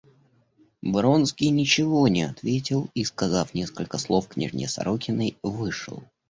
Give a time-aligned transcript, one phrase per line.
[0.81, 6.01] Вронский ничего не ответил и, сказав несколько слов княжне Сорокиной, вышел.